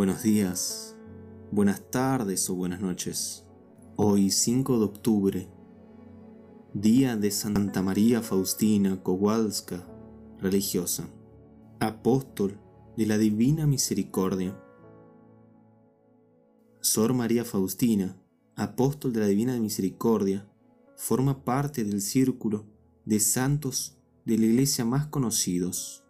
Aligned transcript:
Buenos 0.00 0.22
días, 0.22 0.96
buenas 1.50 1.90
tardes 1.90 2.48
o 2.48 2.54
buenas 2.54 2.80
noches. 2.80 3.44
Hoy 3.96 4.30
5 4.30 4.78
de 4.78 4.84
octubre, 4.86 5.48
día 6.72 7.16
de 7.16 7.30
Santa 7.30 7.82
María 7.82 8.22
Faustina 8.22 9.02
Kowalska, 9.02 9.86
religiosa, 10.38 11.06
apóstol 11.80 12.58
de 12.96 13.04
la 13.04 13.18
Divina 13.18 13.66
Misericordia. 13.66 14.58
Sor 16.80 17.12
María 17.12 17.44
Faustina, 17.44 18.16
apóstol 18.56 19.12
de 19.12 19.20
la 19.20 19.26
Divina 19.26 19.54
Misericordia, 19.60 20.50
forma 20.96 21.44
parte 21.44 21.84
del 21.84 22.00
círculo 22.00 22.64
de 23.04 23.20
santos 23.20 23.98
de 24.24 24.38
la 24.38 24.46
iglesia 24.46 24.86
más 24.86 25.08
conocidos. 25.08 26.04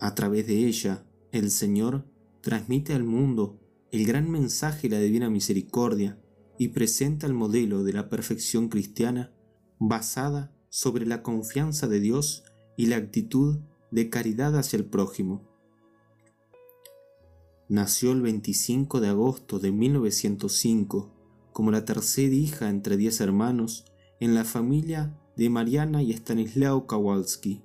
A 0.00 0.14
través 0.14 0.46
de 0.46 0.66
ella, 0.66 1.04
el 1.32 1.50
Señor 1.50 2.13
transmite 2.44 2.92
al 2.92 3.04
mundo 3.04 3.58
el 3.90 4.04
gran 4.04 4.30
mensaje 4.30 4.90
de 4.90 4.96
la 4.96 5.00
divina 5.00 5.30
misericordia 5.30 6.20
y 6.58 6.68
presenta 6.68 7.26
el 7.26 7.32
modelo 7.32 7.84
de 7.84 7.94
la 7.94 8.10
perfección 8.10 8.68
cristiana 8.68 9.32
basada 9.78 10.54
sobre 10.68 11.06
la 11.06 11.22
confianza 11.22 11.88
de 11.88 12.00
Dios 12.00 12.44
y 12.76 12.86
la 12.86 12.96
actitud 12.96 13.60
de 13.90 14.10
caridad 14.10 14.58
hacia 14.58 14.76
el 14.76 14.84
prójimo. 14.84 15.48
Nació 17.70 18.12
el 18.12 18.20
25 18.20 19.00
de 19.00 19.08
agosto 19.08 19.58
de 19.58 19.72
1905 19.72 21.14
como 21.50 21.70
la 21.70 21.86
tercera 21.86 22.34
hija 22.34 22.68
entre 22.68 22.98
diez 22.98 23.22
hermanos 23.22 23.86
en 24.20 24.34
la 24.34 24.44
familia 24.44 25.18
de 25.34 25.48
Mariana 25.48 26.02
y 26.02 26.12
Stanislao 26.12 26.86
Kowalski, 26.86 27.62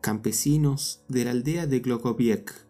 campesinos 0.00 1.04
de 1.08 1.24
la 1.24 1.30
aldea 1.30 1.68
de 1.68 1.78
Glogowiec, 1.78 2.69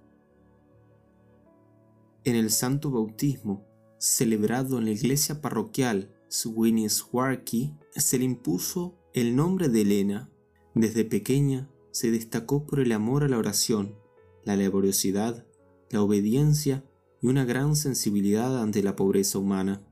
en 2.24 2.36
el 2.36 2.50
santo 2.50 2.90
bautismo, 2.90 3.66
celebrado 3.98 4.78
en 4.78 4.86
la 4.86 4.90
iglesia 4.92 5.40
parroquial 5.40 6.14
Swiniswarki, 6.28 7.74
se 7.96 8.18
le 8.18 8.24
impuso 8.24 8.98
el 9.12 9.34
nombre 9.34 9.68
de 9.68 9.82
Elena. 9.82 10.30
Desde 10.74 11.04
pequeña 11.04 11.68
se 11.90 12.10
destacó 12.10 12.66
por 12.66 12.80
el 12.80 12.92
amor 12.92 13.24
a 13.24 13.28
la 13.28 13.38
oración, 13.38 13.96
la 14.44 14.56
laboriosidad, 14.56 15.46
la 15.90 16.02
obediencia 16.02 16.84
y 17.20 17.26
una 17.26 17.44
gran 17.44 17.76
sensibilidad 17.76 18.62
ante 18.62 18.82
la 18.82 18.96
pobreza 18.96 19.38
humana. 19.38 19.82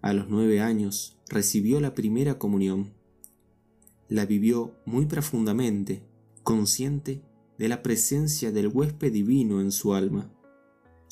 A 0.00 0.12
los 0.14 0.28
nueve 0.28 0.60
años 0.60 1.18
recibió 1.28 1.80
la 1.80 1.94
primera 1.94 2.38
comunión. 2.38 2.94
La 4.08 4.24
vivió 4.24 4.74
muy 4.86 5.06
profundamente, 5.06 6.02
consciente 6.42 7.22
de 7.58 7.68
la 7.68 7.82
presencia 7.82 8.50
del 8.50 8.68
huésped 8.68 9.12
divino 9.12 9.60
en 9.60 9.70
su 9.70 9.94
alma. 9.94 10.32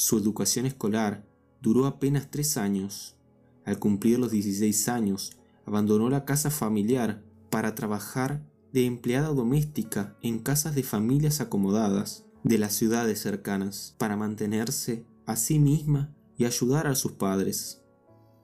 Su 0.01 0.17
educación 0.17 0.65
escolar 0.65 1.27
duró 1.61 1.85
apenas 1.85 2.31
tres 2.31 2.57
años. 2.57 3.17
Al 3.65 3.81
cumplir 3.81 4.21
los 4.21 4.31
16 4.31 4.89
años, 4.89 5.33
abandonó 5.67 6.09
la 6.09 6.25
casa 6.25 6.53
familiar 6.53 7.25
para 7.51 7.75
trabajar 7.75 8.41
de 8.73 8.87
empleada 8.87 9.27
doméstica 9.31 10.17
en 10.23 10.39
casas 10.39 10.77
de 10.77 10.85
familias 10.85 11.41
acomodadas 11.41 12.25
de 12.45 12.59
las 12.59 12.75
ciudades 12.75 13.19
cercanas 13.19 13.97
para 13.99 14.17
mantenerse 14.17 15.05
a 15.27 15.35
sí 15.35 15.59
misma 15.59 16.15
y 16.37 16.45
ayudar 16.45 16.87
a 16.87 16.95
sus 16.95 17.11
padres. 17.11 17.83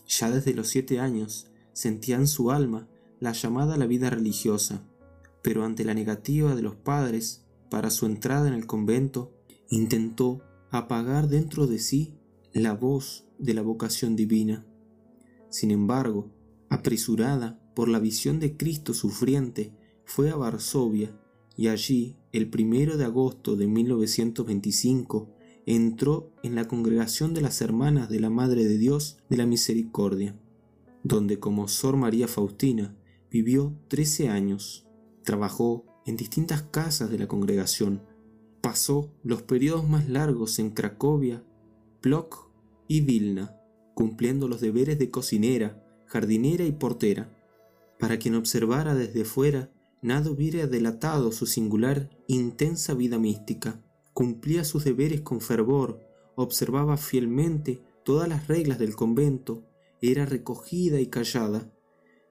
Ya 0.09 0.33
desde 0.33 0.55
los 0.55 0.67
siete 0.67 0.99
años 0.99 1.53
sentía 1.73 2.17
en 2.17 2.27
su 2.27 2.51
alma 2.51 2.89
la 3.21 3.31
llamada 3.31 3.75
a 3.75 3.79
la 3.79 3.87
vida 3.87 4.11
religiosa, 4.11 4.83
pero 5.41 5.65
ante 5.65 5.85
la 5.85 5.95
negativa 5.95 6.57
de 6.57 6.63
los 6.63 6.75
padres 6.75 7.45
para 7.71 7.91
su 7.91 8.07
entrada 8.07 8.49
en 8.49 8.55
el 8.55 8.67
convento, 8.67 9.33
intentó 9.69 10.43
apagar 10.79 11.29
dentro 11.29 11.69
de 11.69 11.79
sí 11.79 12.15
la 12.53 12.73
voz 12.73 13.27
de 13.39 13.55
la 13.55 13.63
vocación 13.63 14.17
divina. 14.17 14.67
Sin 15.49 15.71
embargo, 15.71 16.33
apresurada 16.69 17.61
por 17.77 17.89
la 17.89 18.01
visión 18.01 18.41
de 18.41 18.57
Cristo 18.57 18.93
sufriente, 18.93 19.73
fue 20.05 20.31
a 20.31 20.37
Varsovia 20.37 21.17
y 21.57 21.69
allí, 21.69 22.17
el 22.33 22.51
primero 22.51 22.97
de 22.97 23.05
agosto 23.05 23.55
de 23.55 23.69
1925, 23.69 25.33
entró 25.67 26.33
en 26.43 26.57
la 26.57 26.67
congregación 26.67 27.35
de 27.35 27.41
las 27.41 27.61
Hermanas 27.61 28.09
de 28.09 28.19
la 28.19 28.31
Madre 28.31 28.65
de 28.65 28.77
Dios 28.77 29.19
de 29.31 29.37
la 29.37 29.47
Misericordia, 29.47 30.37
donde 31.05 31.39
como 31.39 31.69
Sor 31.69 31.97
María 31.97 32.27
Faustina 32.27 32.97
vivió 33.31 33.79
13 33.89 34.29
años. 34.29 34.89
Trabajó 35.23 35.87
en 36.05 36.17
distintas 36.17 36.63
casas 36.63 37.11
de 37.11 37.19
la 37.19 37.29
congregación, 37.29 38.03
Pasó 38.65 39.13
los 39.23 39.43
periodos 39.43 39.87
más 39.87 40.09
largos 40.09 40.59
en 40.59 40.71
Cracovia, 40.71 41.45
Plock 42.01 42.49
y 42.89 43.03
Vilna, 43.03 43.61
cumpliendo 43.93 44.49
los 44.49 44.63
deberes 44.63 44.99
de 44.99 45.11
cocinera, 45.11 45.85
jardinera 46.07 46.65
y 46.65 46.73
portera. 46.73 47.29
Para 47.99 48.19
quien 48.19 48.37
observara 48.37 48.95
desde 48.95 49.27
fuera, 49.27 49.71
nada 50.01 50.31
hubiera 50.31 50.67
delatado 50.67 51.31
su 51.31 51.45
singular, 51.45 52.09
intensa 52.27 52.95
vida 52.95 53.19
mística. 53.19 53.85
Cumplía 54.15 54.65
sus 54.65 54.83
deberes 54.85 55.21
con 55.21 55.43
fervor, 55.43 56.01
observaba 56.35 56.97
fielmente 56.97 57.83
todas 58.03 58.31
las 58.31 58.49
reglas 58.49 58.79
del 58.79 58.97
convento, 58.97 59.63
era 60.01 60.25
recogida 60.25 61.03
y 61.03 61.09
callada, 61.09 61.71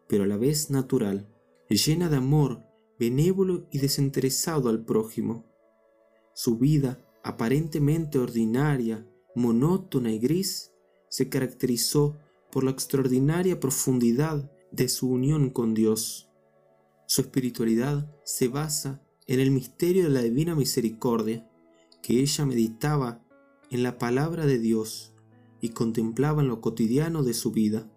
pero 0.07 0.23
a 0.23 0.27
la 0.27 0.38
vez 0.38 0.71
natural, 0.71 1.27
llena 1.69 2.09
de 2.09 2.17
amor, 2.17 2.63
benévolo 2.97 3.67
y 3.69 3.77
desinteresado 3.77 4.69
al 4.69 4.83
prójimo. 4.83 5.52
Su 6.33 6.57
vida, 6.57 6.99
aparentemente 7.23 8.17
ordinaria, 8.17 9.07
monótona 9.35 10.11
y 10.11 10.19
gris, 10.19 10.71
se 11.09 11.29
caracterizó 11.29 12.17
por 12.51 12.63
la 12.63 12.71
extraordinaria 12.71 13.59
profundidad 13.59 14.51
de 14.71 14.89
su 14.89 15.09
unión 15.09 15.51
con 15.51 15.73
Dios. 15.73 16.29
Su 17.05 17.21
espiritualidad 17.21 18.11
se 18.23 18.47
basa 18.47 19.03
en 19.27 19.39
el 19.39 19.51
misterio 19.51 20.03
de 20.03 20.09
la 20.09 20.21
divina 20.21 20.55
misericordia, 20.55 21.47
que 22.01 22.19
ella 22.19 22.45
meditaba 22.45 23.23
en 23.69 23.83
la 23.83 23.97
palabra 23.97 24.45
de 24.45 24.59
Dios 24.59 25.13
y 25.61 25.69
contemplaba 25.69 26.41
en 26.41 26.47
lo 26.47 26.61
cotidiano 26.61 27.23
de 27.23 27.33
su 27.33 27.51
vida. 27.51 27.89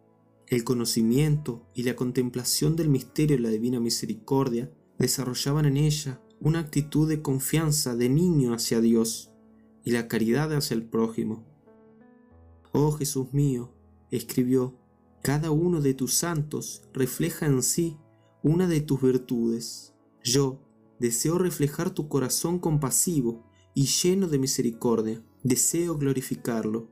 El 0.47 0.63
conocimiento 0.63 1.67
y 1.75 1.83
la 1.83 1.97
contemplación 1.97 2.77
del 2.77 2.89
misterio 2.89 3.37
de 3.37 3.43
la 3.43 3.49
divina 3.49 3.81
misericordia 3.81 4.71
desarrollaban 4.99 5.65
en 5.65 5.79
ella 5.79 6.21
una 6.41 6.61
actitud 6.61 7.09
de 7.09 7.23
confianza 7.23 7.97
de 7.97 8.09
niño 8.09 8.55
hacia 8.55 8.81
Dios 8.81 9.31
y 9.85 9.93
la 9.93 10.09
caridad 10.09 10.53
hacia 10.53 10.75
el 10.75 10.85
prójimo. 10.85 11.45
Oh 12.73 12.93
Jesús 12.93 13.33
mío, 13.33 13.73
escribió, 14.11 14.77
cada 15.23 15.51
uno 15.51 15.81
de 15.81 15.95
tus 15.95 16.15
santos 16.15 16.83
refleja 16.93 17.47
en 17.47 17.63
sí 17.63 17.97
una 18.43 18.69
de 18.69 18.81
tus 18.81 19.01
virtudes. 19.03 19.95
Yo 20.23 20.61
deseo 20.99 21.39
reflejar 21.39 21.91
tu 21.91 22.09
corazón 22.09 22.59
compasivo 22.59 23.45
y 23.75 23.87
lleno 23.87 24.29
de 24.29 24.39
misericordia. 24.39 25.25
Deseo 25.43 25.97
glorificarlo. 25.97 26.91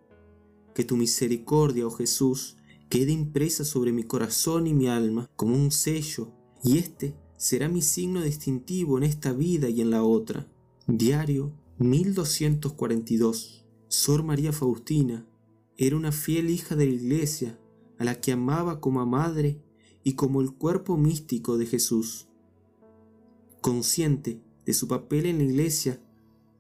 Que 0.75 0.85
tu 0.85 0.97
misericordia, 0.97 1.87
oh 1.87 1.91
Jesús, 1.91 2.57
quede 2.89 3.13
impresa 3.13 3.65
sobre 3.65 3.93
mi 3.93 4.05
corazón 4.05 4.67
y 4.67 4.75
mi 4.75 4.89
alma 4.89 5.31
como 5.37 5.55
un 5.55 5.71
sello, 5.71 6.33
y 6.63 6.79
éste 6.79 7.17
será 7.37 7.69
mi 7.69 7.83
signo 7.83 8.23
distintivo 8.23 8.99
en 8.99 9.05
esta 9.05 9.33
vida 9.33 9.69
y 9.69 9.81
en 9.81 9.91
la 9.91 10.03
otra. 10.03 10.49
Diario 10.87 11.53
1242. 11.79 13.65
Sor 13.89 14.23
María 14.23 14.53
Faustina 14.53 15.27
era 15.77 15.97
una 15.97 16.13
fiel 16.13 16.51
hija 16.51 16.77
de 16.77 16.87
la 16.87 16.93
Iglesia, 16.93 17.59
a 17.99 18.05
la 18.05 18.21
que 18.21 18.33
amaba 18.33 18.81
como 18.81 19.01
a 19.01 19.07
madre 19.07 19.61
y 20.03 20.15
como 20.15 20.41
el 20.41 20.55
cuerpo 20.55 20.97
místico 20.97 21.59
de 21.59 21.67
Jesús. 21.67 22.29
Consciente 23.61 24.41
de 24.67 24.75
su 24.75 24.89
papel 24.89 25.27
en 25.27 25.39
la 25.39 25.45
Iglesia, 25.45 26.01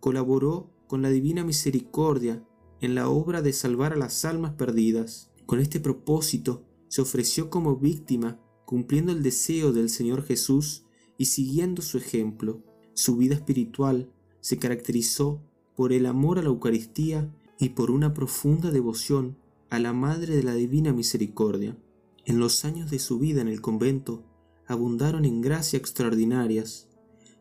colaboró 0.00 0.70
con 0.86 1.02
la 1.02 1.10
Divina 1.10 1.44
Misericordia 1.44 2.46
en 2.80 2.94
la 2.94 3.08
obra 3.08 3.42
de 3.42 3.52
salvar 3.52 3.92
a 3.92 3.96
las 3.96 4.24
almas 4.24 4.52
perdidas. 4.52 5.30
Con 5.46 5.60
este 5.60 5.80
propósito 5.80 6.64
se 6.88 7.02
ofreció 7.02 7.50
como 7.50 7.76
víctima 7.76 8.38
cumpliendo 8.64 9.12
el 9.12 9.22
deseo 9.22 9.72
del 9.72 9.88
Señor 9.88 10.24
Jesús 10.24 10.84
y 11.18 11.26
siguiendo 11.26 11.82
su 11.82 11.98
ejemplo. 11.98 12.62
Su 12.94 13.16
vida 13.16 13.34
espiritual 13.34 14.12
se 14.40 14.58
caracterizó 14.58 15.42
por 15.76 15.92
el 15.92 16.06
amor 16.06 16.38
a 16.38 16.42
la 16.42 16.48
Eucaristía 16.48 17.34
y 17.58 17.70
por 17.70 17.90
una 17.90 18.14
profunda 18.14 18.70
devoción 18.70 19.36
a 19.70 19.78
la 19.78 19.92
Madre 19.92 20.36
de 20.36 20.42
la 20.42 20.54
Divina 20.54 20.92
Misericordia. 20.92 21.76
En 22.24 22.38
los 22.38 22.64
años 22.64 22.90
de 22.90 22.98
su 22.98 23.18
vida 23.18 23.40
en 23.40 23.48
el 23.48 23.60
convento 23.60 24.24
abundaron 24.66 25.24
en 25.24 25.40
gracias 25.40 25.80
extraordinarias, 25.80 26.88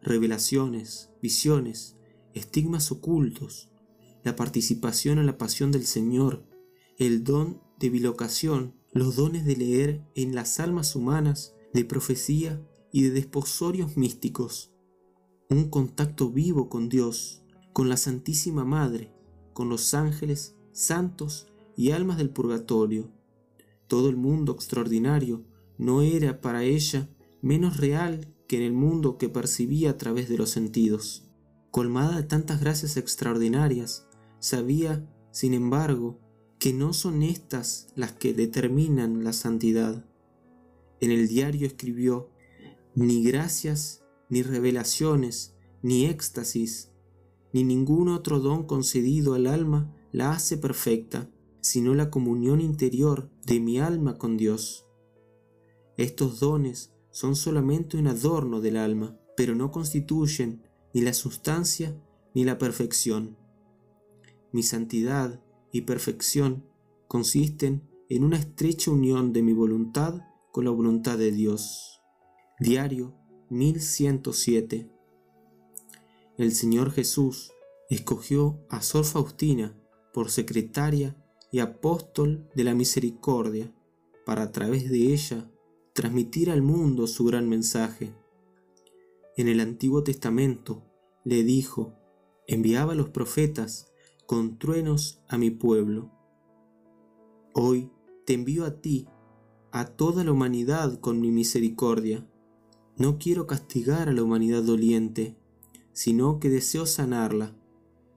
revelaciones, 0.02 1.10
visiones, 1.22 1.96
estigmas 2.34 2.92
ocultos, 2.92 3.70
la 4.24 4.36
participación 4.36 5.20
en 5.20 5.26
la 5.26 5.38
pasión 5.38 5.72
del 5.72 5.86
Señor, 5.86 6.46
el 6.98 7.24
don 7.24 7.62
de 7.80 7.90
bilocación 7.90 8.74
los 8.94 9.16
dones 9.16 9.46
de 9.46 9.56
leer 9.56 10.06
en 10.16 10.36
las 10.36 10.60
almas 10.60 10.96
humanas, 10.96 11.56
de 11.74 11.84
profecía 11.84 12.62
y 12.92 13.04
de 13.04 13.12
desposorios 13.12 13.98
místicos, 13.98 14.72
un 15.50 15.70
contacto 15.70 16.30
vivo 16.30 16.70
con 16.70 16.90
Dios, 16.90 17.44
con 17.74 17.90
la 17.90 17.98
Santísima 17.98 18.64
Madre, 18.64 19.12
con 19.54 19.70
los 19.70 19.94
ángeles, 19.94 20.56
santos 20.72 21.48
y 21.76 21.92
almas 21.92 22.18
del 22.18 22.30
purgatorio. 22.30 23.12
Todo 23.88 24.10
el 24.10 24.16
mundo 24.16 24.54
extraordinario 24.54 25.44
no 25.78 26.02
era 26.02 26.42
para 26.42 26.64
ella 26.64 27.10
menos 27.42 27.78
real 27.78 28.34
que 28.48 28.58
en 28.58 28.64
el 28.64 28.74
mundo 28.74 29.18
que 29.18 29.30
percibía 29.30 29.92
a 29.92 29.98
través 29.98 30.30
de 30.30 30.38
los 30.38 30.52
sentidos. 30.52 31.28
Colmada 31.72 32.18
de 32.18 32.24
tantas 32.24 32.62
gracias 32.62 32.98
extraordinarias, 32.98 34.08
sabía, 34.40 35.08
sin 35.32 35.54
embargo, 35.54 36.20
que 36.64 36.72
no 36.72 36.94
son 36.94 37.24
estas 37.24 37.90
las 37.94 38.14
que 38.14 38.34
determinan 38.34 39.26
la 39.26 39.34
santidad. 39.34 40.06
En 41.02 41.12
el 41.12 41.28
diario 41.28 41.68
escribió, 41.68 42.30
ni 42.96 43.22
gracias, 43.22 44.06
ni 44.30 44.44
revelaciones, 44.44 45.58
ni 45.82 46.06
éxtasis, 46.06 46.94
ni 47.52 47.66
ningún 47.66 48.08
otro 48.08 48.40
don 48.40 48.64
concedido 48.64 49.34
al 49.34 49.48
alma 49.48 49.94
la 50.14 50.32
hace 50.32 50.56
perfecta, 50.56 51.30
sino 51.60 51.96
la 51.96 52.10
comunión 52.10 52.62
interior 52.62 53.30
de 53.46 53.60
mi 53.60 53.82
alma 53.82 54.18
con 54.18 54.38
Dios. 54.38 54.88
Estos 55.98 56.40
dones 56.40 56.94
son 57.12 57.36
solamente 57.36 57.98
un 57.98 58.08
adorno 58.08 58.62
del 58.62 58.78
alma, 58.78 59.20
pero 59.36 59.54
no 59.54 59.70
constituyen 59.70 60.64
ni 60.94 61.02
la 61.02 61.14
sustancia 61.14 62.02
ni 62.34 62.46
la 62.46 62.58
perfección. 62.58 63.36
Mi 64.54 64.64
santidad 64.64 65.44
y 65.74 65.82
perfección 65.82 66.64
consisten 67.10 67.90
en 68.08 68.24
una 68.24 68.38
estrecha 68.38 68.92
unión 68.92 69.34
de 69.34 69.42
mi 69.42 69.52
voluntad 69.52 70.22
con 70.52 70.64
la 70.64 70.72
voluntad 70.72 71.18
de 71.18 71.32
Dios. 71.32 72.00
Diario 72.60 73.16
1107. 73.50 74.90
El 76.38 76.54
Señor 76.54 76.92
Jesús 76.92 77.52
escogió 77.90 78.64
a 78.70 78.82
Sor 78.82 79.04
Faustina 79.04 79.76
por 80.14 80.30
secretaria 80.30 81.18
y 81.52 81.60
apóstol 81.60 82.50
de 82.56 82.64
la 82.64 82.76
misericordia, 82.76 83.74
para 84.26 84.44
a 84.44 84.52
través 84.52 84.90
de 84.90 85.14
ella 85.14 85.52
transmitir 85.94 86.50
al 86.50 86.62
mundo 86.62 87.08
su 87.08 87.26
gran 87.26 87.50
mensaje. 87.50 88.14
En 89.38 89.48
el 89.48 89.60
Antiguo 89.60 90.04
Testamento 90.04 90.84
le 91.26 91.44
dijo, 91.44 91.94
enviaba 92.48 92.94
a 92.94 92.96
los 92.96 93.10
profetas 93.10 93.93
con 94.26 94.58
truenos 94.58 95.22
a 95.28 95.38
mi 95.38 95.52
pueblo. 95.52 96.12
Hoy 97.54 97.92
te 98.26 98.34
envío 98.34 98.66
a 98.66 98.82
ti, 98.82 99.08
a 99.72 99.86
toda 99.86 100.24
la 100.24 100.32
humanidad 100.32 101.00
con 101.00 101.20
mi 101.20 101.32
misericordia. 101.32 102.28
No 102.98 103.18
quiero 103.18 103.48
castigar 103.48 104.10
a 104.10 104.14
la 104.14 104.24
humanidad 104.24 104.64
doliente, 104.64 105.38
sino 105.92 106.40
que 106.40 106.50
deseo 106.50 106.86
sanarla, 106.86 107.56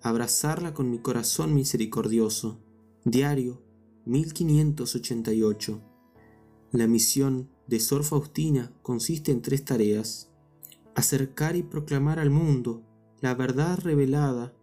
abrazarla 0.01 0.75
con 0.75 0.91
mi 0.91 0.99
corazón 0.99 1.55
misericordioso. 1.55 2.61
Diario 3.05 3.63
1588. 4.07 5.81
La 6.73 6.87
misión 6.87 7.51
de 7.67 7.81
Sor 7.81 8.05
Faustina 8.05 8.73
consiste 8.83 9.33
en 9.33 9.43
tres 9.43 9.65
tareas. 9.65 10.31
Acercar 10.95 11.57
y 11.57 11.63
proclamar 11.63 12.19
al 12.19 12.31
mundo 12.31 12.83
la 13.21 13.35
verdad 13.35 13.79
revelada 13.79 14.56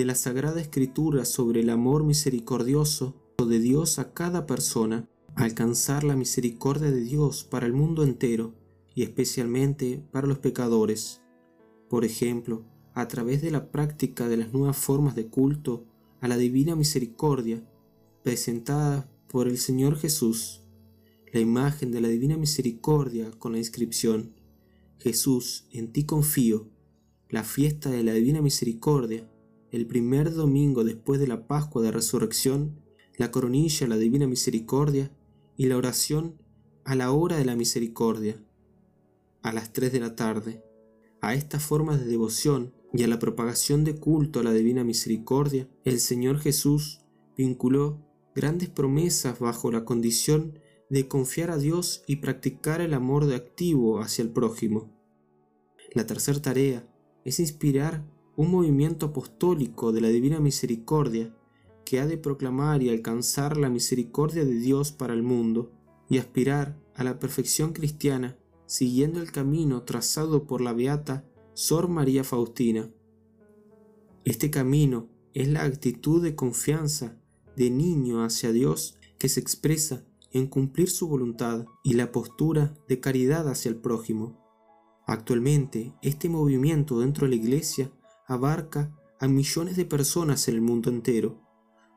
de 0.00 0.06
la 0.06 0.14
Sagrada 0.14 0.62
Escritura 0.62 1.26
sobre 1.26 1.60
el 1.60 1.68
amor 1.68 2.04
misericordioso 2.04 3.20
de 3.46 3.58
Dios 3.58 3.98
a 3.98 4.14
cada 4.14 4.46
persona, 4.46 5.06
alcanzar 5.34 6.04
la 6.04 6.16
misericordia 6.16 6.90
de 6.90 7.02
Dios 7.02 7.44
para 7.44 7.66
el 7.66 7.74
mundo 7.74 8.02
entero 8.02 8.54
y 8.94 9.02
especialmente 9.02 10.02
para 10.10 10.26
los 10.26 10.38
pecadores. 10.38 11.20
Por 11.90 12.06
ejemplo, 12.06 12.64
a 12.94 13.08
través 13.08 13.42
de 13.42 13.50
la 13.50 13.70
práctica 13.70 14.26
de 14.26 14.38
las 14.38 14.54
nuevas 14.54 14.78
formas 14.78 15.14
de 15.14 15.26
culto 15.26 15.84
a 16.22 16.28
la 16.28 16.38
divina 16.38 16.74
misericordia 16.76 17.62
presentada 18.22 19.12
por 19.28 19.48
el 19.48 19.58
Señor 19.58 19.98
Jesús 19.98 20.62
la 21.30 21.40
imagen 21.40 21.92
de 21.92 22.00
la 22.00 22.08
Divina 22.08 22.38
Misericordia 22.38 23.32
con 23.32 23.52
la 23.52 23.58
inscripción 23.58 24.34
Jesús, 24.98 25.66
en 25.72 25.92
ti 25.92 26.04
confío, 26.04 26.70
la 27.28 27.44
fiesta 27.44 27.90
de 27.90 28.02
la 28.02 28.14
Divina 28.14 28.40
Misericordia, 28.40 29.29
el 29.70 29.86
primer 29.86 30.32
domingo 30.32 30.84
después 30.84 31.20
de 31.20 31.26
la 31.26 31.46
Pascua 31.46 31.82
de 31.82 31.92
Resurrección, 31.92 32.80
la 33.16 33.30
coronilla 33.30 33.86
a 33.86 33.88
la 33.88 33.96
Divina 33.96 34.26
Misericordia 34.26 35.12
y 35.56 35.66
la 35.66 35.76
oración 35.76 36.40
a 36.84 36.94
la 36.94 37.12
hora 37.12 37.36
de 37.36 37.44
la 37.44 37.54
misericordia, 37.54 38.42
a 39.42 39.52
las 39.52 39.72
tres 39.72 39.92
de 39.92 40.00
la 40.00 40.16
tarde. 40.16 40.64
A 41.20 41.34
estas 41.34 41.62
formas 41.62 42.00
de 42.00 42.06
devoción 42.06 42.72
y 42.92 43.02
a 43.02 43.08
la 43.08 43.18
propagación 43.18 43.84
de 43.84 43.94
culto 43.96 44.40
a 44.40 44.42
la 44.42 44.52
Divina 44.52 44.84
Misericordia, 44.84 45.68
el 45.84 46.00
Señor 46.00 46.38
Jesús 46.38 47.02
vinculó 47.36 48.06
grandes 48.34 48.70
promesas 48.70 49.38
bajo 49.38 49.70
la 49.70 49.84
condición 49.84 50.58
de 50.88 51.06
confiar 51.06 51.50
a 51.50 51.58
Dios 51.58 52.02
y 52.06 52.16
practicar 52.16 52.80
el 52.80 52.94
amor 52.94 53.26
de 53.26 53.36
activo 53.36 54.00
hacia 54.00 54.22
el 54.22 54.30
prójimo. 54.30 54.90
La 55.92 56.06
tercera 56.06 56.40
tarea 56.40 56.88
es 57.24 57.38
inspirar 57.38 58.04
un 58.40 58.50
movimiento 58.50 59.04
apostólico 59.04 59.92
de 59.92 60.00
la 60.00 60.08
Divina 60.08 60.40
Misericordia 60.40 61.36
que 61.84 62.00
ha 62.00 62.06
de 62.06 62.16
proclamar 62.16 62.82
y 62.82 62.88
alcanzar 62.88 63.58
la 63.58 63.68
misericordia 63.68 64.46
de 64.46 64.54
Dios 64.54 64.92
para 64.92 65.12
el 65.12 65.22
mundo 65.22 65.72
y 66.08 66.16
aspirar 66.16 66.80
a 66.94 67.04
la 67.04 67.18
perfección 67.18 67.74
cristiana 67.74 68.38
siguiendo 68.64 69.20
el 69.20 69.30
camino 69.30 69.82
trazado 69.82 70.46
por 70.46 70.62
la 70.62 70.72
beata 70.72 71.22
Sor 71.52 71.88
María 71.88 72.24
Faustina. 72.24 72.88
Este 74.24 74.50
camino 74.50 75.10
es 75.34 75.48
la 75.48 75.64
actitud 75.64 76.22
de 76.22 76.34
confianza 76.34 77.18
de 77.56 77.68
niño 77.68 78.24
hacia 78.24 78.52
Dios 78.52 78.96
que 79.18 79.28
se 79.28 79.40
expresa 79.40 80.02
en 80.32 80.46
cumplir 80.46 80.88
su 80.88 81.08
voluntad 81.08 81.66
y 81.84 81.92
la 81.92 82.10
postura 82.10 82.72
de 82.88 83.00
caridad 83.00 83.50
hacia 83.50 83.68
el 83.68 83.76
prójimo. 83.76 84.40
Actualmente, 85.06 85.92
este 86.00 86.30
movimiento 86.30 87.00
dentro 87.00 87.26
de 87.26 87.36
la 87.36 87.42
Iglesia 87.42 87.92
abarca 88.30 88.96
a 89.18 89.26
millones 89.26 89.76
de 89.76 89.84
personas 89.84 90.46
en 90.46 90.54
el 90.54 90.60
mundo 90.60 90.88
entero, 90.88 91.40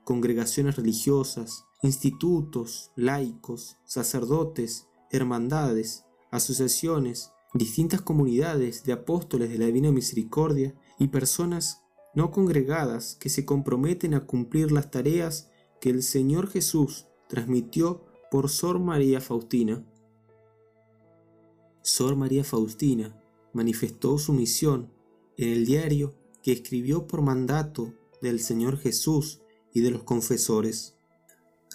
congregaciones 0.04 0.76
religiosas, 0.76 1.66
institutos, 1.84 2.92
laicos, 2.96 3.78
sacerdotes, 3.86 4.88
hermandades, 5.12 6.06
asociaciones, 6.32 7.32
distintas 7.54 8.02
comunidades 8.02 8.84
de 8.84 8.94
apóstoles 8.94 9.52
de 9.52 9.60
la 9.60 9.68
Divina 9.68 9.92
Misericordia 9.92 10.74
y 10.98 11.10
personas 11.10 11.84
no 12.16 12.32
congregadas 12.32 13.16
que 13.16 13.30
se 13.30 13.46
comprometen 13.46 14.16
a 14.16 14.26
cumplir 14.26 14.72
las 14.72 14.90
tareas 14.90 15.52
que 15.80 15.92
el 15.92 16.02
Señor 16.02 16.50
Jesús 16.50 17.06
transmitió 17.28 18.06
por 18.32 18.50
Sor 18.50 18.80
María 18.80 19.22
Faustina. 19.22 19.86
Sor 21.84 22.16
María 22.16 22.44
Faustina 22.44 23.22
manifestó 23.54 24.18
su 24.18 24.34
misión 24.34 24.92
en 25.38 25.50
el 25.50 25.66
diario 25.68 26.23
que 26.44 26.52
escribió 26.52 27.08
por 27.08 27.22
mandato 27.22 27.94
del 28.22 28.40
Señor 28.40 28.78
Jesús 28.78 29.42
y 29.74 29.82
de 29.82 29.90
los 29.90 30.04
confesores. 30.04 30.96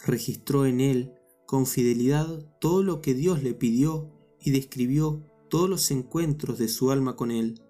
Registró 0.07 0.67
en 0.67 0.81
él 0.81 1.15
con 1.47 1.67
fidelidad 1.67 2.47
todo 2.61 2.83
lo 2.83 3.01
que 3.01 3.15
Dios 3.15 3.43
le 3.43 3.55
pidió 3.55 4.13
y 4.41 4.51
describió 4.51 5.25
todos 5.49 5.69
los 5.69 5.91
encuentros 5.91 6.59
de 6.59 6.69
su 6.69 6.91
alma 6.91 7.17
con 7.17 7.31
él. 7.31 7.63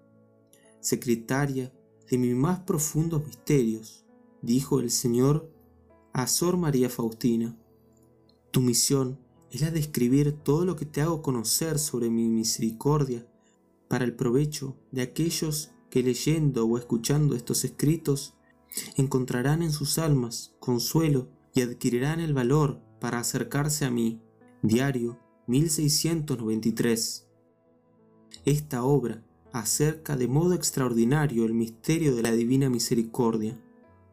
Secretaria 0.81 1.73
de 2.09 2.17
mis 2.17 2.35
más 2.35 2.59
profundos 2.59 3.25
misterios, 3.25 4.05
dijo 4.41 4.79
el 4.79 4.91
Señor 4.91 5.51
a 6.13 6.27
Sor 6.27 6.57
María 6.57 6.89
Faustina. 6.89 7.57
Tu 8.51 8.61
misión 8.61 9.19
es 9.51 9.61
la 9.61 9.71
de 9.71 9.79
escribir 9.79 10.33
todo 10.33 10.65
lo 10.65 10.75
que 10.75 10.85
te 10.85 11.01
hago 11.01 11.21
conocer 11.21 11.79
sobre 11.79 12.09
mi 12.09 12.27
misericordia 12.27 13.27
para 13.87 14.05
el 14.05 14.15
provecho 14.15 14.75
de 14.91 15.01
aquellos 15.01 15.71
que 15.89 16.03
leyendo 16.03 16.65
o 16.65 16.77
escuchando 16.77 17.35
estos 17.35 17.63
escritos 17.63 18.35
encontrarán 18.95 19.61
en 19.61 19.71
sus 19.71 19.97
almas 19.97 20.55
consuelo 20.59 21.29
y 21.53 21.61
adquirirán 21.61 22.19
el 22.19 22.33
valor 22.33 22.81
para 22.99 23.19
acercarse 23.19 23.85
a 23.85 23.91
mí. 23.91 24.21
Diario 24.61 25.19
1693. 25.47 27.27
Esta 28.45 28.83
obra 28.83 29.23
acerca 29.51 30.15
de 30.15 30.27
modo 30.27 30.53
extraordinario 30.53 31.45
el 31.45 31.53
misterio 31.53 32.15
de 32.15 32.21
la 32.21 32.31
divina 32.31 32.69
misericordia. 32.69 33.59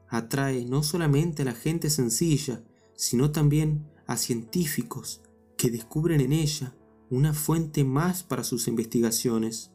Atrae 0.08 0.64
no 0.64 0.82
solamente 0.82 1.42
a 1.42 1.44
la 1.46 1.52
gente 1.52 1.90
sencilla, 1.90 2.64
sino 2.94 3.32
también 3.32 3.90
a 4.06 4.16
científicos 4.16 5.20
que 5.56 5.70
descubren 5.70 6.20
en 6.20 6.32
ella 6.32 6.74
una 7.10 7.34
fuente 7.34 7.84
más 7.84 8.22
para 8.22 8.44
sus 8.44 8.68
investigaciones. 8.68 9.72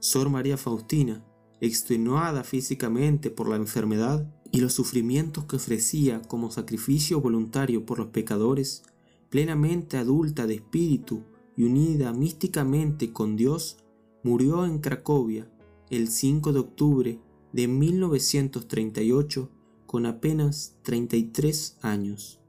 Sor 0.00 0.30
María 0.30 0.56
Faustina, 0.56 1.24
extenuada 1.60 2.42
físicamente 2.42 3.30
por 3.30 3.48
la 3.48 3.56
enfermedad 3.56 4.34
y 4.50 4.60
los 4.60 4.72
sufrimientos 4.72 5.44
que 5.44 5.56
ofrecía 5.56 6.22
como 6.22 6.50
sacrificio 6.50 7.20
voluntario 7.20 7.84
por 7.84 7.98
los 7.98 8.08
pecadores, 8.08 8.82
plenamente 9.28 9.98
adulta 9.98 10.46
de 10.46 10.54
espíritu 10.54 11.22
y 11.56 11.64
unida 11.64 12.12
místicamente 12.12 13.12
con 13.12 13.36
Dios, 13.36 13.76
murió 14.22 14.64
en 14.64 14.78
Cracovia 14.78 15.50
el 15.90 16.08
5 16.08 16.52
de 16.52 16.58
octubre 16.58 17.20
de 17.52 17.68
1938 17.68 19.50
con 19.86 20.06
apenas 20.06 20.78
33 20.82 21.78
años. 21.82 22.40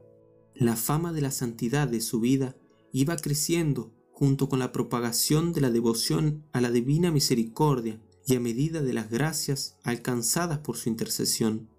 La 0.56 0.76
fama 0.76 1.12
de 1.12 1.22
la 1.22 1.32
santidad 1.32 1.88
de 1.88 2.02
su 2.02 2.20
vida 2.20 2.56
iba 2.94 3.16
creciendo 3.16 3.92
junto 4.22 4.48
con 4.50 4.60
la 4.60 4.72
propagación 4.72 5.52
de 5.52 5.62
la 5.62 5.72
devoción 5.72 6.44
a 6.52 6.62
la 6.62 6.70
divina 6.70 7.10
misericordia 7.10 8.00
y 8.28 8.36
a 8.36 8.40
medida 8.40 8.84
de 8.84 8.94
las 8.94 9.10
gracias 9.10 9.80
alcanzadas 9.82 10.60
por 10.60 10.78
su 10.78 10.90
intercesión. 10.90 11.70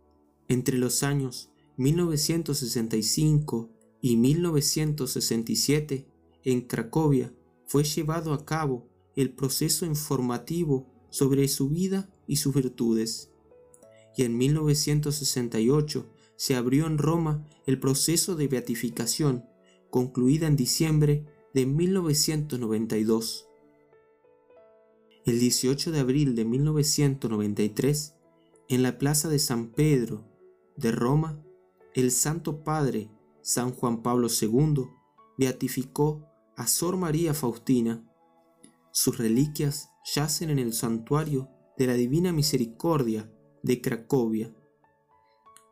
Entre 0.48 0.76
los 0.76 1.04
años 1.04 1.52
1965 1.76 3.70
y 4.00 4.16
1967, 4.16 6.08
en 6.42 6.62
Cracovia, 6.62 7.32
fue 7.64 7.84
llevado 7.84 8.32
a 8.32 8.44
cabo 8.44 8.88
el 9.14 9.30
proceso 9.30 9.86
informativo 9.86 10.88
sobre 11.10 11.46
su 11.46 11.68
vida 11.68 12.10
y 12.26 12.38
sus 12.38 12.52
virtudes. 12.52 13.30
Y 14.16 14.24
en 14.24 14.36
1968 14.36 16.12
se 16.34 16.56
abrió 16.56 16.88
en 16.88 16.98
Roma 16.98 17.46
el 17.66 17.78
proceso 17.78 18.34
de 18.34 18.48
beatificación, 18.48 19.44
concluida 19.90 20.48
en 20.48 20.56
diciembre 20.56 21.24
de 21.54 21.66
1992. 21.66 23.48
El 25.26 25.38
18 25.38 25.92
de 25.92 26.00
abril 26.00 26.34
de 26.34 26.44
1993, 26.44 28.14
en 28.68 28.82
la 28.82 28.98
plaza 28.98 29.28
de 29.28 29.38
San 29.38 29.68
Pedro 29.68 30.24
de 30.76 30.92
Roma, 30.92 31.38
el 31.94 32.10
Santo 32.10 32.64
Padre 32.64 33.10
San 33.42 33.72
Juan 33.72 34.02
Pablo 34.02 34.28
II 34.28 34.88
beatificó 35.36 36.26
a 36.56 36.66
Sor 36.66 36.96
María 36.96 37.34
Faustina. 37.34 38.02
Sus 38.90 39.18
reliquias 39.18 39.90
yacen 40.14 40.48
en 40.48 40.58
el 40.58 40.72
santuario 40.72 41.50
de 41.76 41.86
la 41.86 41.94
Divina 41.94 42.32
Misericordia 42.32 43.30
de 43.62 43.80
Cracovia. 43.80 44.54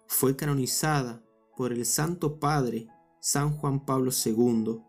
Fue 0.06 0.36
canonizada 0.36 1.24
por 1.56 1.72
el 1.72 1.86
Santo 1.86 2.38
Padre 2.38 2.88
San 3.20 3.56
Juan 3.56 3.84
Pablo 3.84 4.10
II 4.12 4.82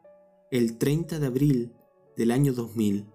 el 0.52 0.78
30 0.78 1.20
de 1.20 1.28
abril 1.28 1.74
del 2.18 2.30
año 2.30 2.52
2000. 2.52 3.06